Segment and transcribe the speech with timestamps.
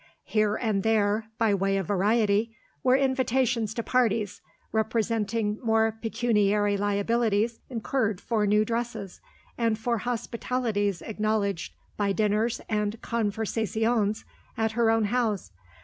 [0.25, 7.59] Here and there, by way of variety, were invitations to parties, representing more pecuniary liabilities,
[7.69, 9.21] incurred for new dresses,
[9.59, 14.25] and for hospitalities acknowledged by dinners and conversaziones
[14.57, 15.51] at her own house.